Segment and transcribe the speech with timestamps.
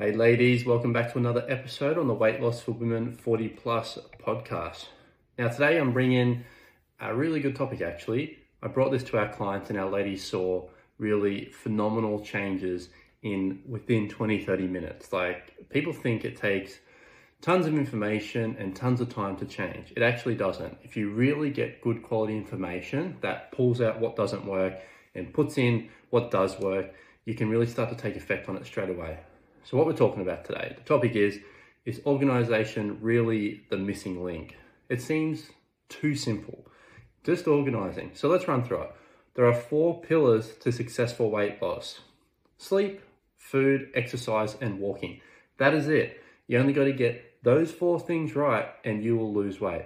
[0.00, 3.98] Hey, ladies, welcome back to another episode on the Weight Loss for Women 40 Plus
[4.24, 4.86] podcast.
[5.36, 6.44] Now, today I'm bringing
[7.00, 8.38] a really good topic actually.
[8.62, 12.90] I brought this to our clients, and our ladies saw really phenomenal changes
[13.24, 15.12] in within 20 30 minutes.
[15.12, 16.78] Like, people think it takes
[17.42, 19.92] tons of information and tons of time to change.
[19.96, 20.78] It actually doesn't.
[20.84, 24.74] If you really get good quality information that pulls out what doesn't work
[25.16, 26.94] and puts in what does work,
[27.24, 29.18] you can really start to take effect on it straight away.
[29.68, 31.40] So what we're talking about today, the topic is,
[31.84, 34.56] is organization really the missing link?
[34.88, 35.50] It seems
[35.90, 36.66] too simple,
[37.22, 38.12] just organizing.
[38.14, 38.94] So let's run through it.
[39.34, 42.00] There are four pillars to successful weight loss.
[42.56, 43.02] Sleep,
[43.36, 45.20] food, exercise, and walking.
[45.58, 46.22] That is it.
[46.46, 49.84] You only got to get those four things right and you will lose weight.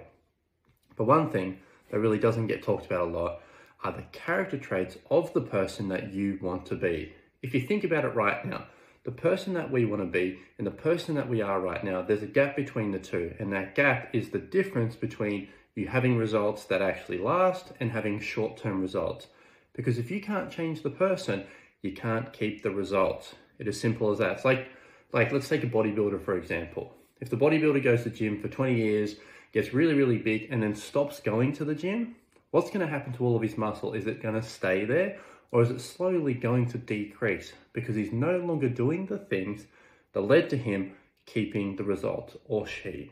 [0.95, 1.59] But one thing
[1.91, 3.41] that really doesn't get talked about a lot
[3.83, 7.11] are the character traits of the person that you want to be.
[7.41, 8.67] If you think about it right now,
[9.03, 12.01] the person that we want to be and the person that we are right now,
[12.01, 13.33] there's a gap between the two.
[13.39, 18.19] And that gap is the difference between you having results that actually last and having
[18.19, 19.27] short term results.
[19.73, 21.43] Because if you can't change the person,
[21.81, 23.35] you can't keep the results.
[23.59, 24.33] It is simple as that.
[24.33, 24.69] It's like,
[25.11, 26.93] like let's take a bodybuilder for example.
[27.19, 29.15] If the bodybuilder goes to the gym for 20 years,
[29.51, 32.15] gets really, really big, and then stops going to the gym,
[32.51, 33.93] what's going to happen to all of his muscle?
[33.93, 35.19] Is it going to stay there
[35.53, 39.67] or is it slowly going to decrease because he's no longer doing the things
[40.13, 40.93] that led to him
[41.27, 43.11] keeping the results or she?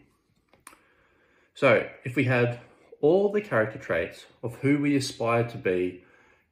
[1.53, 2.59] So, if we had
[3.00, 6.03] all the character traits of who we aspire to be,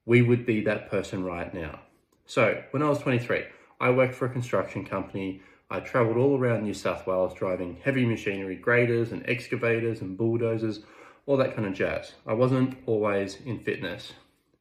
[0.05, 1.79] we would be that person right now.
[2.27, 3.45] So, when I was 23,
[3.81, 5.41] I worked for a construction company.
[5.71, 10.81] I traveled all around New South Wales driving heavy machinery, graders and excavators and bulldozers,
[11.25, 12.13] all that kind of jazz.
[12.27, 14.13] I wasn't always in fitness.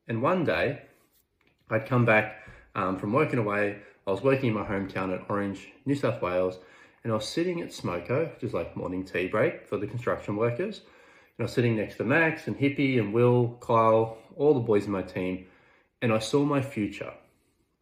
[0.07, 0.85] And one day,
[1.71, 2.43] I'd come back
[2.75, 3.79] um, from working away.
[4.07, 6.59] I was working in my hometown at Orange, New South Wales,
[7.05, 10.37] and I was sitting at Smoko, which is like morning tea break for the construction
[10.37, 10.79] workers.
[10.79, 14.87] And I was sitting next to Max and Hippie and Will, Kyle, all the boys
[14.87, 15.47] in my team,
[16.01, 17.13] and I saw my future.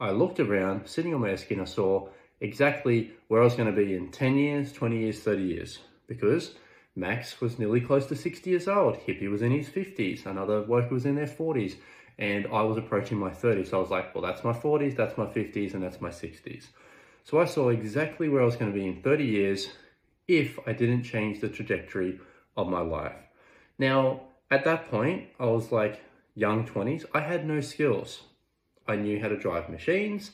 [0.00, 2.08] I looked around, sitting on my esky, and I saw
[2.40, 5.78] exactly where I was going to be in 10 years, 20 years, 30 years.
[6.06, 6.54] Because
[6.94, 10.94] Max was nearly close to 60 years old, Hippie was in his 50s, another worker
[10.94, 11.76] was in their 40s,
[12.18, 13.70] and I was approaching my 30s.
[13.70, 16.66] So I was like, well, that's my 40s, that's my 50s, and that's my 60s.
[17.24, 19.68] So I saw exactly where I was going to be in 30 years
[20.28, 22.20] if I didn't change the trajectory
[22.56, 23.16] of my life.
[23.78, 26.02] Now, at that point, I was like
[26.34, 28.22] young 20s, I had no skills.
[28.88, 30.30] I knew how to drive machines.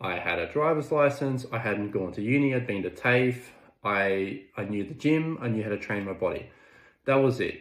[0.00, 1.46] I had a driver's license.
[1.52, 2.54] I hadn't gone to uni.
[2.54, 3.50] I'd been to TAFE.
[3.84, 5.38] I, I knew the gym.
[5.40, 6.50] I knew how to train my body.
[7.04, 7.60] That was it.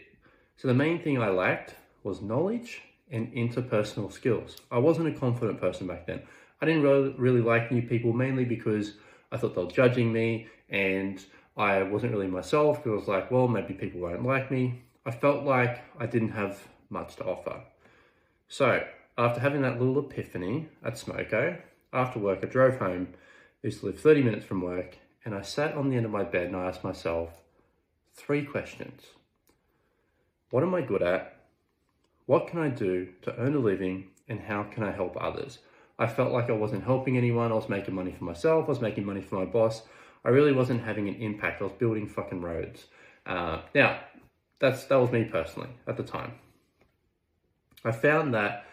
[0.57, 4.57] So the main thing I lacked was knowledge and interpersonal skills.
[4.71, 6.21] I wasn't a confident person back then.
[6.61, 8.93] I didn't really, really like new people mainly because
[9.31, 11.23] I thought they were judging me and
[11.57, 14.83] I wasn't really myself because I was like, well, maybe people won't like me.
[15.05, 17.61] I felt like I didn't have much to offer.
[18.47, 18.83] So
[19.17, 21.59] after having that little epiphany at Smoko,
[21.93, 23.09] after work, I drove home.
[23.63, 26.11] I used to live 30 minutes from work, and I sat on the end of
[26.11, 27.29] my bed and I asked myself
[28.13, 29.03] three questions
[30.49, 31.40] What am I good at?
[32.25, 34.09] What can I do to earn a living?
[34.27, 35.59] And how can I help others?
[35.99, 37.51] I felt like I wasn't helping anyone.
[37.51, 38.65] I was making money for myself.
[38.65, 39.83] I was making money for my boss.
[40.23, 41.61] I really wasn't having an impact.
[41.61, 42.85] I was building fucking roads.
[43.25, 43.99] Uh, now,
[44.59, 46.33] that's that was me personally at the time.
[47.83, 48.65] I found that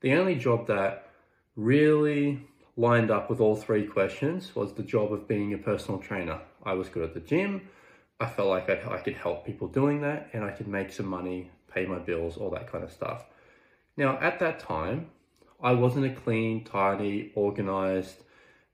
[0.00, 1.08] the only job that
[1.56, 6.40] really lined up with all three questions was the job of being a personal trainer.
[6.64, 7.68] I was good at the gym.
[8.18, 11.06] I felt like I, I could help people doing that and I could make some
[11.06, 13.24] money, pay my bills, all that kind of stuff.
[13.96, 15.10] Now, at that time,
[15.62, 18.16] I wasn't a clean, tidy, organized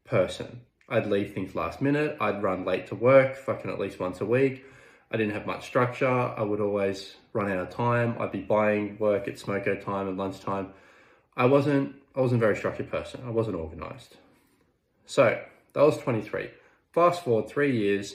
[0.04, 0.60] person.
[0.88, 2.16] I'd leave things last minute.
[2.20, 4.64] I'd run late to work, fucking at least once a week.
[5.10, 6.08] I didn't have much structure.
[6.08, 8.16] I would always run out of time.
[8.18, 10.72] I'd be buying work at smoko time and lunchtime.
[11.36, 13.20] I wasn't I wasn't a very structured person.
[13.24, 14.16] I wasn't organized.
[15.06, 15.40] So
[15.72, 16.50] that was 23.
[16.92, 18.14] Fast forward three years,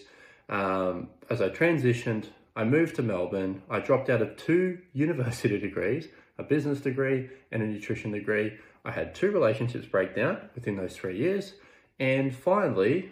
[0.49, 3.61] um, as I transitioned, I moved to Melbourne.
[3.69, 6.07] I dropped out of two university degrees,
[6.37, 8.57] a business degree and a nutrition degree.
[8.83, 11.53] I had two relationships break down within those three years.
[11.99, 13.11] And finally,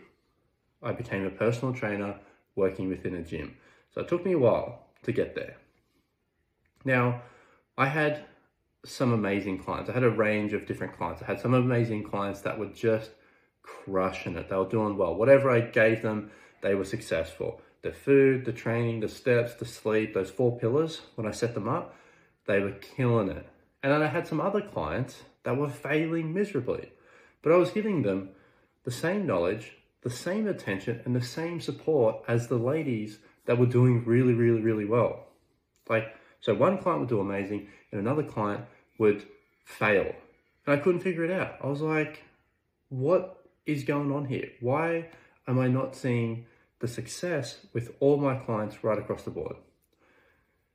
[0.81, 2.19] I became a personal trainer
[2.55, 3.55] working within a gym.
[3.93, 5.57] So it took me a while to get there.
[6.85, 7.21] Now,
[7.77, 8.25] I had
[8.85, 9.89] some amazing clients.
[9.89, 11.21] I had a range of different clients.
[11.21, 13.11] I had some amazing clients that were just
[13.61, 14.49] crushing it.
[14.49, 15.15] They were doing well.
[15.15, 16.31] Whatever I gave them,
[16.61, 17.61] they were successful.
[17.83, 21.67] The food, the training, the steps, the sleep, those four pillars, when I set them
[21.67, 21.95] up,
[22.47, 23.45] they were killing it.
[23.83, 26.91] And then I had some other clients that were failing miserably.
[27.41, 28.29] But I was giving them
[28.85, 33.65] the same knowledge, the same attention and the same support as the ladies that were
[33.65, 35.25] doing really, really, really well.
[35.89, 38.65] Like, so one client would do amazing and another client
[38.97, 39.25] would
[39.65, 40.13] fail.
[40.65, 41.55] And I couldn't figure it out.
[41.61, 42.23] I was like,
[42.87, 44.49] what is going on here?
[44.61, 45.09] Why
[45.47, 46.45] am I not seeing
[46.83, 49.55] the success with all my clients right across the board?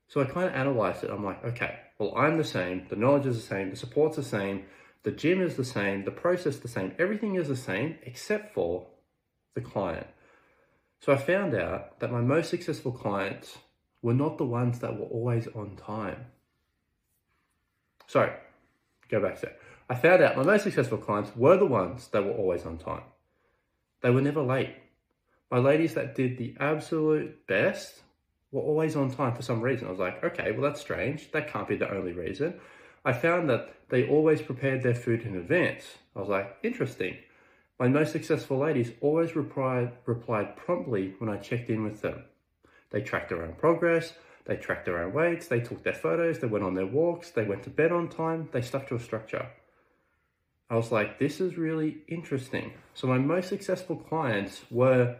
[0.08, 1.10] So I kind of analyzed it.
[1.10, 2.86] I'm like, okay, well, I'm the same.
[2.88, 3.68] The knowledge is the same.
[3.68, 4.64] The support's the same.
[5.02, 6.06] The gym is the same.
[6.06, 6.94] The process the same.
[6.98, 8.86] Everything is the same except for
[9.54, 10.06] the client.
[11.00, 13.58] So I found out that my most successful clients
[14.00, 16.24] were not the ones that were always on time.
[18.06, 18.32] Sorry,
[19.10, 19.56] go back there.
[19.90, 23.02] I found out my most successful clients were the ones that were always on time.
[24.00, 24.74] They were never late.
[25.50, 28.02] My ladies that did the absolute best
[28.52, 29.88] were always on time for some reason.
[29.88, 31.30] I was like, okay, well, that's strange.
[31.32, 32.54] That can't be the only reason.
[33.04, 35.84] I found that they always prepared their food in advance.
[36.14, 37.16] I was like, interesting.
[37.78, 42.24] My most successful ladies always replied, replied promptly when I checked in with them.
[42.90, 44.14] They tracked their own progress,
[44.46, 47.44] they tracked their own weights, they took their photos, they went on their walks, they
[47.44, 49.46] went to bed on time, they stuck to a structure.
[50.68, 52.72] I was like, this is really interesting.
[52.94, 55.16] So my most successful clients were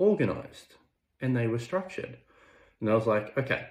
[0.00, 0.74] organized
[1.20, 2.16] and they were structured.
[2.80, 3.66] And I was like, okay,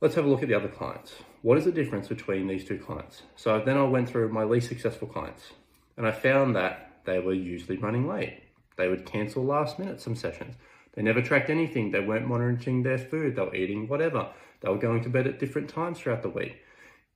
[0.00, 1.14] let's have a look at the other clients.
[1.42, 3.22] What is the difference between these two clients?
[3.34, 5.52] So then I went through my least successful clients
[5.96, 8.42] and I found that they were usually running late.
[8.76, 10.54] They would cancel last minute some sessions.
[10.92, 11.90] They never tracked anything.
[11.90, 13.34] They weren't monitoring their food.
[13.34, 14.28] They were eating whatever.
[14.60, 16.58] They were going to bed at different times throughout the week.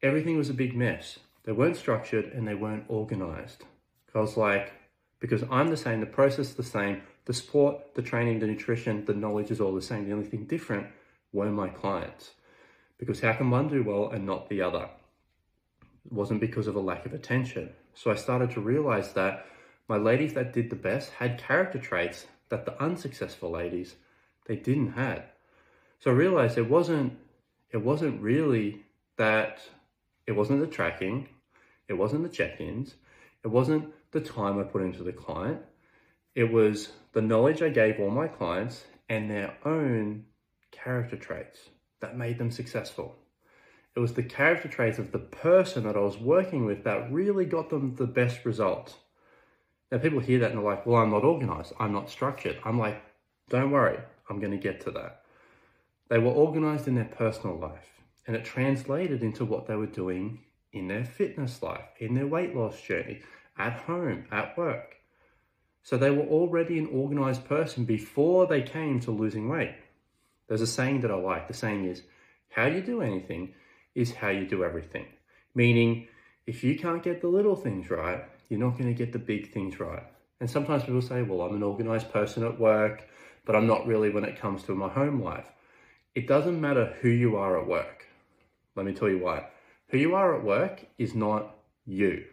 [0.03, 1.19] Everything was a big mess.
[1.45, 3.65] They weren't structured and they weren't organized.
[4.15, 4.73] I was like,
[5.21, 9.05] because I'm the same, the process is the same, the support, the training, the nutrition,
[9.05, 10.07] the knowledge is all the same.
[10.07, 10.89] The only thing different
[11.33, 12.33] were my clients.
[12.99, 14.89] Because how can one do well and not the other?
[16.05, 17.71] It wasn't because of a lack of attention.
[17.95, 19.47] So I started to realize that
[19.89, 23.97] my ladies that did the best had character traits that the unsuccessful ladies
[24.47, 25.25] they didn't have.
[26.01, 27.19] So I realized it wasn't
[27.71, 28.85] it wasn't really
[29.17, 29.61] that
[30.27, 31.29] it wasn't the tracking,
[31.89, 32.95] it wasn't the check-ins,
[33.45, 35.61] it wasn't the time I put into the client.
[36.35, 40.25] It was the knowledge I gave all my clients and their own
[40.71, 41.69] character traits
[42.01, 43.17] that made them successful.
[43.95, 47.45] It was the character traits of the person that I was working with that really
[47.45, 48.95] got them the best results.
[49.91, 52.59] Now, people hear that and they're like, well, I'm not organized, I'm not structured.
[52.65, 53.03] I'm like,
[53.51, 53.99] don't worry,
[54.31, 55.25] I'm going to get to that.
[56.09, 60.41] They were organized in their personal life, and it translated into what they were doing
[60.73, 63.21] in their fitness life, in their weight loss journey,
[63.59, 64.97] at home, at work.
[65.83, 69.75] So they were already an organized person before they came to losing weight.
[70.49, 71.49] There's a saying that I like.
[71.49, 72.03] The saying is,
[72.51, 73.55] how you do anything
[73.95, 75.07] is how you do everything.
[75.55, 76.09] Meaning,
[76.47, 79.53] if you can't get the little things right, you're not going to get the big
[79.53, 80.05] things right.
[80.41, 83.09] And sometimes people say, well, I'm an organized person at work,
[83.45, 85.51] but I'm not really when it comes to my home life.
[86.15, 88.07] It doesn't matter who you are at work.
[88.77, 89.49] Let me tell you why.
[89.89, 91.57] Who you are at work is not
[91.87, 92.25] you.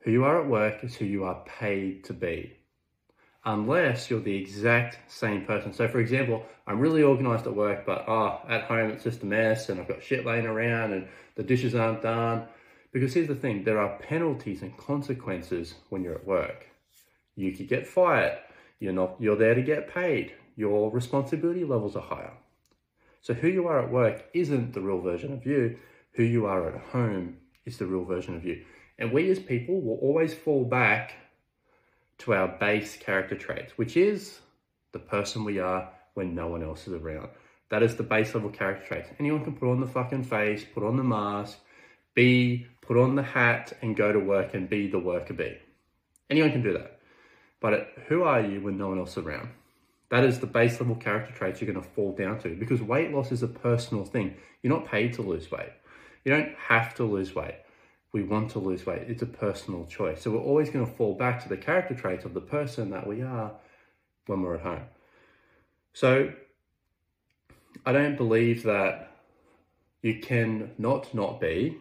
[0.00, 2.56] Who you are at work is who you are paid to be
[3.44, 5.72] unless you're the exact same person.
[5.72, 9.26] So, for example, I'm really organized at work, but oh, at home it's just a
[9.26, 12.46] mess and I've got shit laying around and the dishes aren't done.
[12.92, 16.66] Because here's the thing there are penalties and consequences when you're at work.
[17.36, 18.38] You could get fired.
[18.78, 20.32] You're not you're there to get paid.
[20.56, 22.32] Your responsibility levels are higher.
[23.22, 25.78] So who you are at work isn't the real version of you.
[26.14, 28.64] Who you are at home is the real version of you.
[29.00, 31.14] And we as people will always fall back
[32.18, 34.40] to our base character traits, which is
[34.92, 37.30] the person we are when no one else is around.
[37.70, 39.08] That is the base level character traits.
[39.18, 41.58] Anyone can put on the fucking face, put on the mask,
[42.14, 45.56] be, put on the hat, and go to work and be the worker bee.
[46.28, 47.00] Anyone can do that.
[47.60, 49.48] But who are you when no one else is around?
[50.10, 53.12] That is the base level character traits you're going to fall down to because weight
[53.12, 54.34] loss is a personal thing.
[54.62, 55.70] You're not paid to lose weight.
[56.24, 57.54] You don't have to lose weight
[58.12, 59.02] we want to lose weight.
[59.06, 60.22] It's a personal choice.
[60.22, 63.06] So we're always going to fall back to the character traits of the person that
[63.06, 63.52] we are
[64.26, 64.84] when we're at home.
[65.92, 66.32] So
[67.86, 69.12] I don't believe that
[70.02, 71.78] you can not not be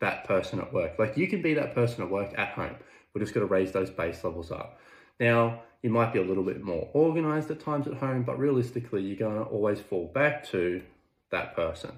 [0.00, 0.98] that person at work.
[0.98, 2.76] Like you can be that person at work at home.
[3.14, 4.80] We're just going to raise those base levels up.
[5.20, 9.02] Now, you might be a little bit more organized at times at home, but realistically,
[9.02, 10.82] you're going to always fall back to
[11.30, 11.92] that person.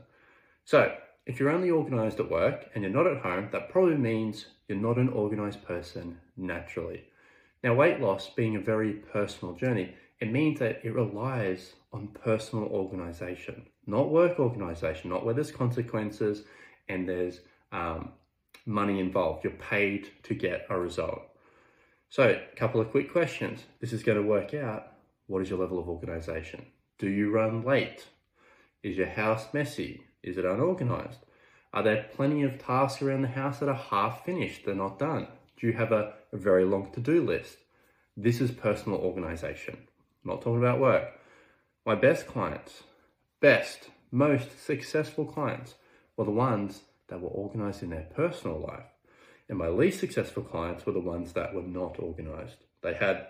[0.64, 0.94] So
[1.26, 4.78] if you're only organized at work and you're not at home, that probably means you're
[4.78, 7.04] not an organized person naturally.
[7.62, 12.66] Now, weight loss being a very personal journey, it means that it relies on personal
[12.66, 16.42] organization, not work organization, not where there's consequences
[16.88, 17.40] and there's
[17.72, 18.12] um,
[18.66, 19.44] money involved.
[19.44, 21.22] You're paid to get a result.
[22.10, 23.64] So, a couple of quick questions.
[23.80, 24.92] This is going to work out.
[25.26, 26.66] What is your level of organization?
[26.98, 28.06] Do you run late?
[28.82, 30.02] Is your house messy?
[30.24, 31.18] Is it unorganized?
[31.72, 35.28] Are there plenty of tasks around the house that are half finished, they're not done?
[35.58, 37.58] Do you have a, a very long to do list?
[38.16, 39.76] This is personal organization.
[39.76, 41.20] I'm not talking about work.
[41.84, 42.84] My best clients,
[43.40, 45.74] best, most successful clients
[46.16, 48.86] were the ones that were organized in their personal life.
[49.48, 52.64] And my least successful clients were the ones that were not organized.
[52.82, 53.26] They had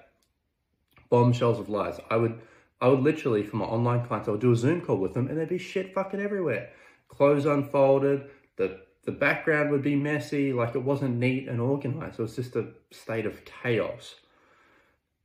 [1.11, 1.99] bombshells of lies.
[2.09, 2.41] I would
[2.81, 5.29] I would literally, for my online clients, I would do a Zoom call with them
[5.29, 6.71] and there'd be shit fucking everywhere.
[7.09, 12.19] Clothes unfolded, the the background would be messy, like it wasn't neat and organized.
[12.19, 14.15] It was just a state of chaos.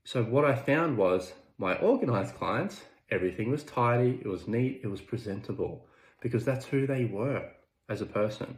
[0.03, 4.87] So what I found was my organized clients, everything was tidy, it was neat, it
[4.87, 5.85] was presentable,
[6.21, 7.49] because that's who they were
[7.87, 8.57] as a person.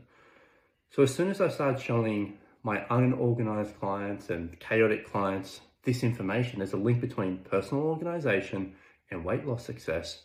[0.89, 6.59] So as soon as I started showing my unorganized clients and chaotic clients this information,
[6.59, 8.73] there's a link between personal organization
[9.09, 10.23] and weight loss success.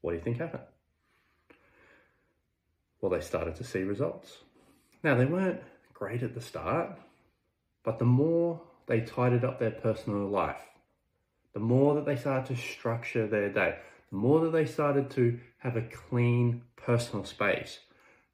[0.00, 0.62] What do you think happened?
[3.00, 4.38] Well, they started to see results.
[5.02, 5.60] Now, they weren't
[5.94, 6.98] great at the start,
[7.84, 10.60] but the more they tidied up their personal life,
[11.52, 13.76] the more that they started to structure their day,
[14.10, 17.80] the more that they started to have a clean personal space,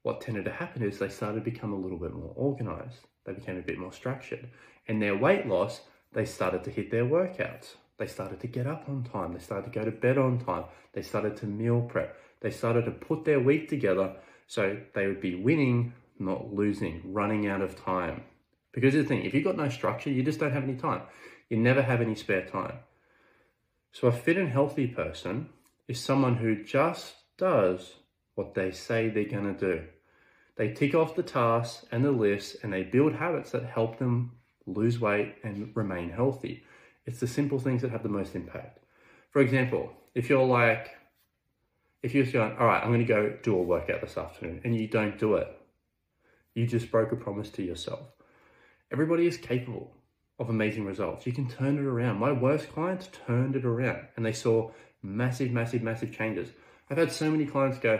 [0.03, 3.07] what tended to happen is they started to become a little bit more organized.
[3.25, 4.49] They became a bit more structured.
[4.87, 5.81] And their weight loss,
[6.13, 7.75] they started to hit their workouts.
[7.97, 9.33] They started to get up on time.
[9.33, 10.65] They started to go to bed on time.
[10.93, 12.15] They started to meal prep.
[12.41, 14.15] They started to put their week together
[14.47, 18.23] so they would be winning, not losing, running out of time.
[18.71, 21.01] Because the thing, if you've got no structure, you just don't have any time.
[21.49, 22.79] You never have any spare time.
[23.91, 25.49] So a fit and healthy person
[25.87, 27.93] is someone who just does
[28.35, 29.83] what they say they're going to do.
[30.57, 34.31] They tick off the tasks and the lists and they build habits that help them
[34.65, 36.63] lose weight and remain healthy.
[37.05, 38.79] It's the simple things that have the most impact.
[39.31, 40.91] For example, if you're like,
[42.05, 44.61] if you're just going, all right, I'm going to go do a workout this afternoon,
[44.63, 45.47] and you don't do it,
[46.53, 48.05] you just broke a promise to yourself.
[48.91, 49.91] Everybody is capable
[50.37, 51.25] of amazing results.
[51.25, 52.19] You can turn it around.
[52.19, 54.71] My worst clients turned it around and they saw
[55.01, 56.49] massive, massive, massive changes.
[56.89, 57.99] I've had so many clients go,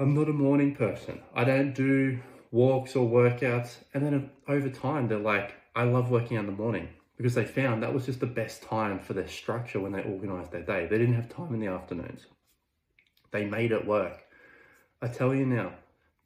[0.00, 1.20] I'm not a morning person.
[1.34, 2.18] I don't do
[2.50, 3.76] walks or workouts.
[3.94, 7.44] And then over time, they're like, I love working out in the morning because they
[7.44, 10.88] found that was just the best time for their structure when they organized their day.
[10.90, 12.26] They didn't have time in the afternoons.
[13.34, 14.22] They made it work.
[15.02, 15.72] I tell you now,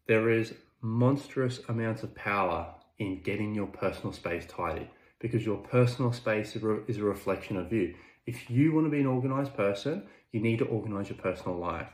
[0.06, 6.12] there is monstrous amounts of power in getting your personal space tidy because your personal
[6.12, 7.94] space is a reflection of you.
[8.26, 11.88] If you want to be an organized person, you need to organize your personal life.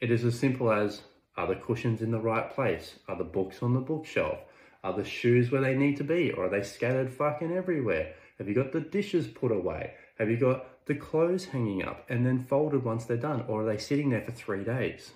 [0.00, 1.02] It is as simple as
[1.36, 3.00] are the cushions in the right place?
[3.08, 4.38] Are the books on the bookshelf?
[4.84, 6.30] Are the shoes where they need to be?
[6.30, 8.14] Or are they scattered fucking everywhere?
[8.38, 9.94] Have you got the dishes put away?
[10.18, 13.44] Have you got the clothes hanging up and then folded once they're done?
[13.48, 15.12] Or are they sitting there for three days?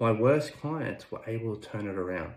[0.00, 2.34] My worst clients were able to turn it around.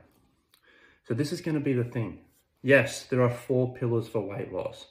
[1.08, 2.20] So this is going to be the thing.
[2.62, 4.88] Yes, there are four pillars for weight loss.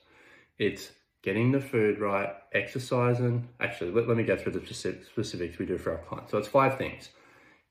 [0.59, 3.49] It's getting the food right, exercising.
[3.61, 6.31] Actually, let, let me go through the specifics we do for our clients.
[6.31, 7.11] So it's five things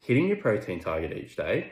[0.02, 1.72] hitting your protein target each day,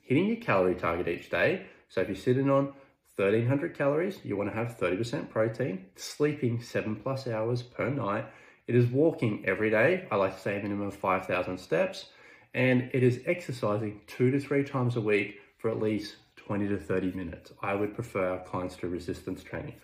[0.00, 1.66] hitting your calorie target each day.
[1.90, 2.72] So if you're sitting on
[3.18, 8.24] 1300 calories, you want to have 30% protein, sleeping seven plus hours per night.
[8.68, 10.06] It is walking every day.
[10.08, 12.10] I like to say a minimum of 5,000 steps.
[12.54, 16.78] And it is exercising two to three times a week for at least 20 to
[16.78, 17.52] 30 minutes.
[17.60, 19.74] I would prefer clients to resistance training.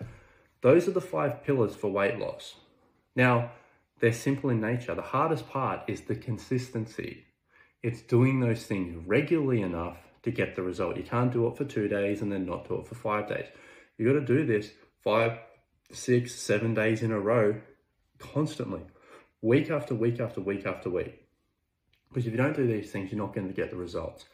[0.61, 2.55] Those are the five pillars for weight loss.
[3.17, 3.51] Now,
[3.99, 4.95] they're simple in nature.
[4.95, 7.25] The hardest part is the consistency.
[7.83, 10.97] It's doing those things regularly enough to get the result.
[10.97, 13.47] You can't do it for two days and then not do it for five days.
[13.97, 14.71] You got to do this
[15.03, 15.39] five,
[15.93, 17.61] six, seven days in a row
[18.19, 18.83] constantly,
[19.43, 21.21] week after week after week after week.
[22.09, 24.25] Because if you don't do these things, you're not going to get the results.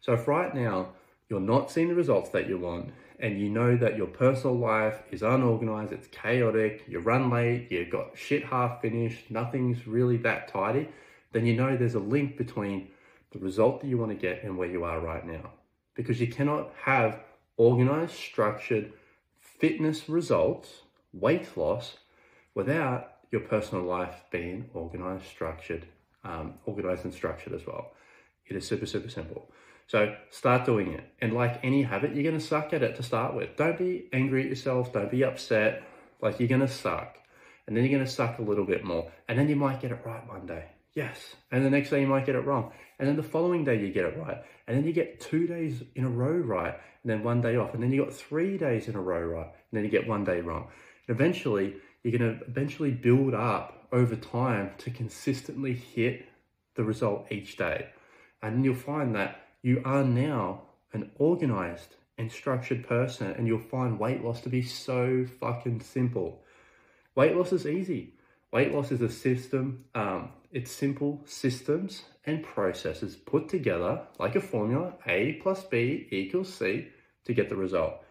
[0.00, 0.90] So if right now
[1.28, 5.02] you're not seeing the results that you want, and you know that your personal life
[5.10, 10.48] is unorganized, it's chaotic, you run late, you've got shit half finished, nothing's really that
[10.48, 10.88] tidy,
[11.32, 12.88] then you know there's a link between
[13.32, 15.50] the result that you want to get and where you are right now.
[15.94, 17.20] Because you cannot have
[17.56, 18.92] organized, structured
[19.40, 20.82] fitness results,
[21.12, 21.96] weight loss,
[22.54, 25.86] without your personal life being organized, structured,
[26.24, 27.92] um, organized and structured as well.
[28.46, 29.50] It is super, super simple.
[29.86, 31.04] So start doing it.
[31.20, 33.56] And like any habit, you're going to suck at it to start with.
[33.56, 34.92] Don't be angry at yourself.
[34.92, 35.82] Don't be upset.
[36.20, 37.18] Like you're going to suck.
[37.66, 39.10] And then you're going to suck a little bit more.
[39.28, 40.64] And then you might get it right one day.
[40.94, 41.36] Yes.
[41.50, 42.72] And the next day you might get it wrong.
[42.98, 44.38] And then the following day you get it right.
[44.66, 46.74] And then you get two days in a row right.
[47.02, 47.74] And then one day off.
[47.74, 49.46] And then you got three days in a row right.
[49.46, 50.68] And then you get one day wrong.
[51.06, 56.26] And eventually you're going to eventually build up over time to consistently hit
[56.74, 57.88] the result each day.
[58.42, 63.98] And you'll find that you are now an organized and structured person and you'll find
[63.98, 66.42] weight loss to be so fucking simple.
[67.14, 68.14] Weight loss is easy.
[68.52, 74.40] Weight loss is a system, um, it's simple systems and processes put together like a
[74.40, 76.88] formula A plus B equals C
[77.24, 78.02] to get the result.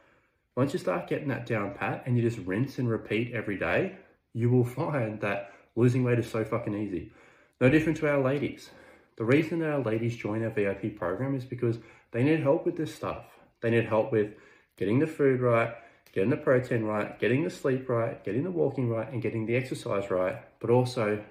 [0.55, 3.95] Once you start getting that down pat and you just rinse and repeat every day,
[4.33, 7.11] you will find that losing weight is so fucking easy.
[7.59, 8.69] No different to our ladies.
[9.17, 11.79] The reason that our ladies join our VIP program is because
[12.11, 13.25] they need help with this stuff.
[13.61, 14.33] They need help with
[14.77, 15.73] getting the food right,
[16.13, 19.55] getting the protein right, getting the sleep right, getting the walking right, and getting the
[19.55, 21.23] exercise right, but also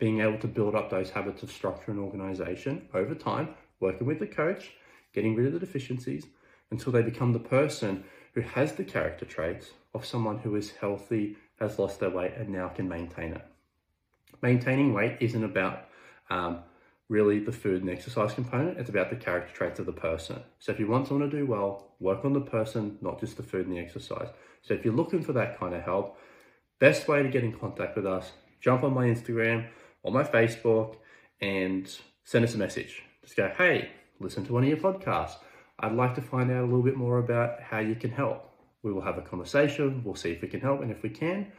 [0.00, 4.18] being able to build up those habits of structure and organization over time, working with
[4.18, 4.72] the coach,
[5.12, 6.26] getting rid of the deficiencies
[6.70, 8.02] until they become the person
[8.34, 12.48] who has the character traits of someone who is healthy, has lost their weight, and
[12.48, 13.44] now can maintain it.
[14.40, 15.84] Maintaining weight isn't about
[16.30, 16.60] um,
[17.10, 18.78] really the food and exercise component.
[18.78, 20.40] It's about the character traits of the person.
[20.60, 23.42] So if you want someone to do well, work on the person, not just the
[23.42, 24.28] food and the exercise.
[24.62, 26.18] So if you're looking for that kind of help,
[26.78, 29.66] best way to get in contact with us, jump on my Instagram
[30.02, 30.96] or my Facebook
[31.40, 33.02] and send us a message.
[33.22, 35.36] Just go, hey, listen to one of your podcasts.
[35.78, 38.50] I'd like to find out a little bit more about how you can help.
[38.82, 40.02] We will have a conversation.
[40.04, 40.82] We'll see if we can help.
[40.82, 41.52] And if we can,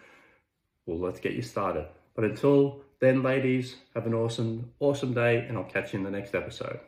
[0.85, 1.87] well, let's get you started.
[2.15, 6.11] But until then, ladies, have an awesome, awesome day, and I'll catch you in the
[6.11, 6.79] next episode.